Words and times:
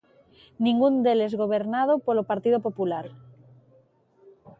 Ningún 0.65 0.93
deles 1.05 1.33
gobernado 1.41 1.93
polo 2.05 2.27
Partido 2.31 2.57
Popular. 2.67 3.07